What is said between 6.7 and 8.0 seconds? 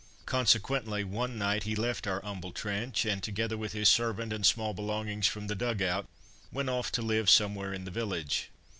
off to live somewhere in the